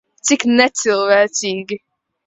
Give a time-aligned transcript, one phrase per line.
[0.29, 1.83] Cik necilvēcīgi.